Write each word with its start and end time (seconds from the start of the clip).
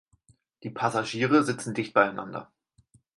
Die 0.63 0.71
Passagiere 0.71 1.43
sitzen 1.43 1.75
dicht 1.75 1.93
beieinander. 1.93 2.51